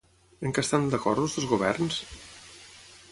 [0.47, 2.01] En què estan d'acord els dos governs?